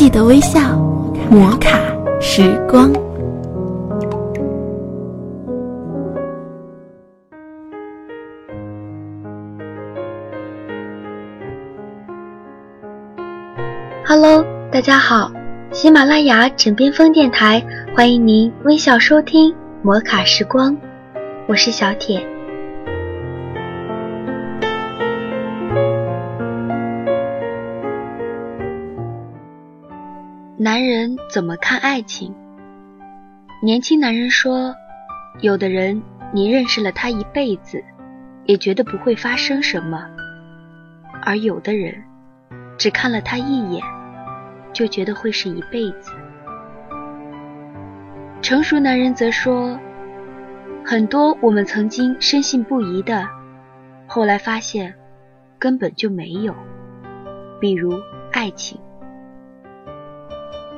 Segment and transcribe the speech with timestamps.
[0.00, 0.58] 记得微笑，
[1.30, 1.78] 摩卡
[2.22, 2.90] 时光。
[14.06, 14.42] Hello，
[14.72, 15.30] 大家好，
[15.70, 17.62] 喜马拉雅枕边风电台
[17.94, 20.74] 欢迎您微笑收听摩卡时光，
[21.46, 22.26] 我是小铁。
[30.62, 32.34] 男人怎么看爱情？
[33.62, 34.74] 年轻男人说，
[35.40, 36.02] 有的人
[36.34, 37.82] 你认识了他一辈子，
[38.44, 40.00] 也觉得不会发生什么；
[41.22, 41.94] 而有的人，
[42.76, 43.82] 只看了他一眼，
[44.74, 46.12] 就觉得会是一辈子。
[48.42, 49.80] 成熟男人则说，
[50.84, 53.26] 很多我们曾经深信不疑的，
[54.06, 54.92] 后来发现
[55.58, 56.54] 根本就没有，
[57.58, 57.98] 比如
[58.30, 58.78] 爱情。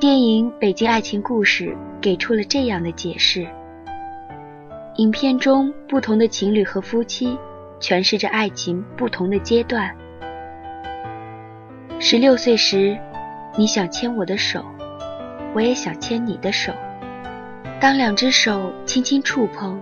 [0.03, 1.67] 电影《北京爱情故事》
[2.01, 3.47] 给出了这样的解释：
[4.97, 7.37] 影片中不同的情侣和夫妻
[7.79, 9.95] 诠释着爱情不同的阶段。
[12.01, 12.97] 十六岁时，
[13.55, 14.65] 你想牵我的手，
[15.53, 16.73] 我也想牵你的手。
[17.79, 19.81] 当两只手轻轻触碰，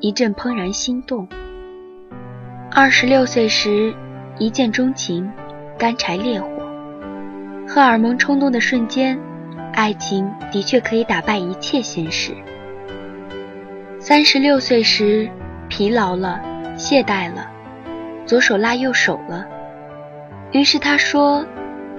[0.00, 1.26] 一阵怦然心动。
[2.70, 3.94] 二十六岁时，
[4.38, 5.26] 一见钟情，
[5.78, 6.46] 干柴烈火，
[7.66, 9.18] 荷尔蒙冲动的瞬间。
[9.76, 12.34] 爱情的确可以打败一切现实。
[14.00, 15.28] 三十六岁时，
[15.68, 16.40] 疲劳了，
[16.78, 17.46] 懈怠了，
[18.24, 19.44] 左手拉右手了。
[20.52, 21.44] 于是他说：“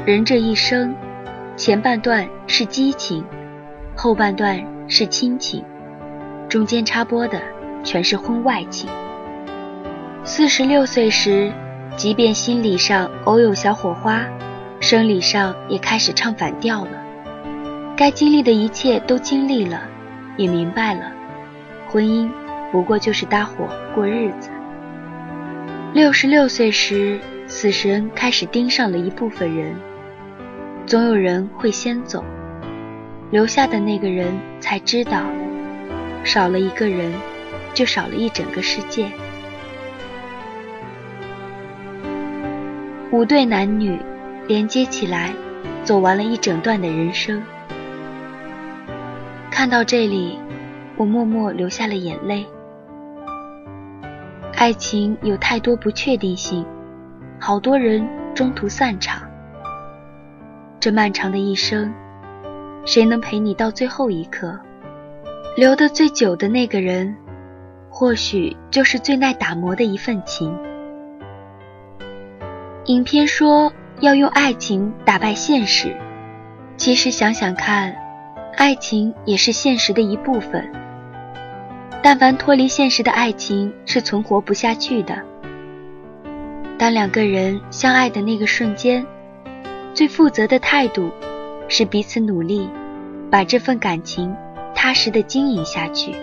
[0.06, 0.96] 人这一生，
[1.56, 3.24] 前半段是激情，
[3.96, 5.64] 后半段是亲情，
[6.50, 7.40] 中间插播的
[7.84, 8.90] 全是婚外情。”
[10.26, 11.52] 四十六岁时，
[11.96, 14.24] 即便心理上偶有小火花，
[14.80, 17.07] 生理上也开始唱反调了。
[17.98, 19.82] 该经历的一切都经历了，
[20.38, 21.12] 也明白了，
[21.88, 22.30] 婚姻
[22.72, 24.52] 不过就是搭伙过日子。
[25.96, 29.76] 六十六岁时，死神开始盯上了一部分人，
[30.86, 32.24] 总有人会先走，
[33.32, 35.24] 留下的那个人才知道，
[36.24, 37.12] 少了一个人，
[37.74, 39.08] 就少了一整个世界。
[43.10, 43.98] 五对男女
[44.48, 45.34] 连接起来，
[45.84, 47.42] 走完了一整段的人生。
[49.58, 50.38] 看到这里，
[50.98, 52.46] 我默默流下了眼泪。
[54.54, 56.64] 爱情有太多不确定性，
[57.40, 59.28] 好多人中途散场。
[60.80, 61.92] 这漫长的一生，
[62.86, 64.60] 谁能陪你到最后一刻？
[65.56, 67.18] 留得最久的那个人，
[67.90, 70.56] 或许就是最耐打磨的一份情。
[72.86, 75.98] 影片说要用爱情打败现实，
[76.78, 78.07] 其实想想看。
[78.58, 80.68] 爱情也是现实的一部分。
[82.02, 85.16] 但凡脱离现实的爱情是存活不下去的。
[86.76, 89.06] 当两个人相爱的那个瞬间，
[89.94, 91.12] 最负责的态度
[91.68, 92.68] 是彼此努力，
[93.30, 94.36] 把这份感情
[94.74, 96.16] 踏实的经营下去。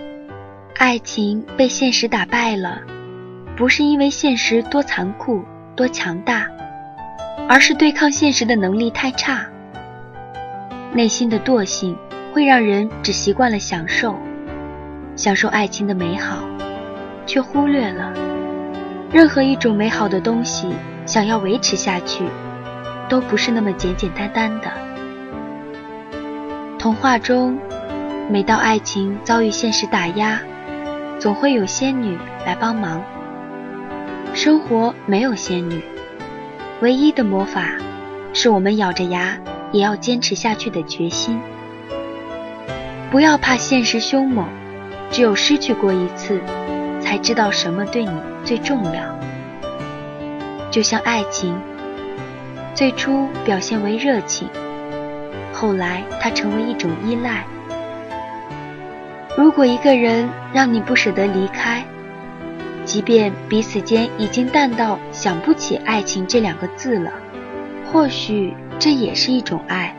[0.77, 2.81] 爱情被现实打败了，
[3.57, 5.45] 不是因为现实多残酷、
[5.77, 6.49] 多强大，
[7.49, 9.47] 而是对抗现实的能力太差。
[10.93, 11.97] 内心的惰性。
[12.35, 14.17] 会让人只习惯了享受，
[15.15, 16.39] 享受爱情的美好，
[17.27, 18.13] 却忽略了
[19.13, 20.67] 任何一种美好的东西，
[21.07, 22.25] 想要维持下去，
[23.09, 24.67] 都不是那么简简单单的。
[26.77, 27.57] 童话中，
[28.29, 30.41] 每到爱情遭遇现实打压，
[31.21, 33.01] 总会有仙女来帮忙。
[34.35, 35.81] 生活没有仙女，
[36.81, 37.77] 唯一的魔法，
[38.33, 39.39] 是我们咬着牙
[39.71, 41.41] 也要坚持下去的决心。
[43.15, 44.45] 不要怕现实凶猛，
[45.09, 46.41] 只有失去过一次，
[47.01, 48.11] 才知道什么对你
[48.45, 49.03] 最重要。
[50.69, 51.57] 就像爱情，
[52.75, 54.49] 最初表现为热情，
[55.53, 57.45] 后来它成为一种依赖。
[59.39, 61.85] 如果一个人让你不舍得离开，
[62.85, 67.13] 即便彼此间已经淡到想不起爱情这两个字了，
[67.93, 69.95] 或许这也是一种爱。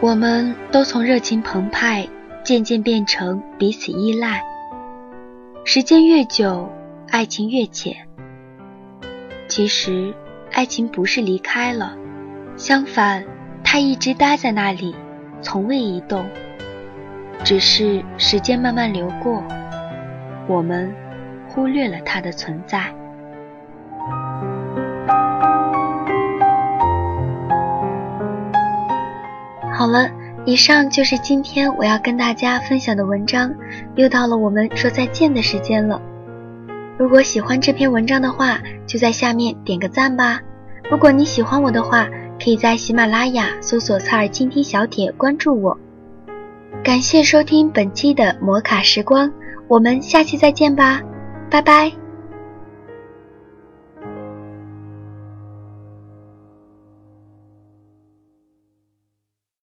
[0.00, 2.08] 我们都从热情澎湃，
[2.44, 4.40] 渐渐变成彼此依赖。
[5.64, 6.70] 时间越久，
[7.10, 7.96] 爱情越浅。
[9.48, 10.14] 其实，
[10.52, 11.96] 爱情不是离开了，
[12.56, 13.24] 相反，
[13.64, 14.94] 它一直待在那里，
[15.42, 16.24] 从未移动。
[17.42, 19.42] 只是时间慢慢流过，
[20.46, 20.94] 我们
[21.48, 22.94] 忽略了它的存在。
[29.78, 30.10] 好了，
[30.44, 33.54] 以上就是今天我要跟大家分享的文章，
[33.94, 36.02] 又到了我们说再见的时间了。
[36.98, 38.58] 如果喜欢这篇文章的话，
[38.88, 40.40] 就在下面点个赞吧。
[40.90, 42.08] 如果你喜欢我的话，
[42.42, 45.78] 可以在喜马拉雅搜索“侧耳倾听小铁”关注我。
[46.82, 49.32] 感谢收听本期的摩卡时光，
[49.68, 51.00] 我们下期再见吧，
[51.48, 52.07] 拜拜。